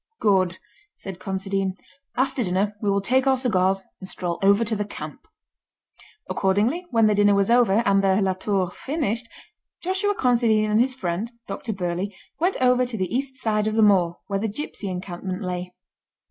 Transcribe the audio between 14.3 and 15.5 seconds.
the gipsy encampment